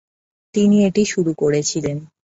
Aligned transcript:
তিনি 0.55 0.77
এটি 0.87 1.03
শুরু 1.05 1.31
করেছিলেন। 1.33 1.97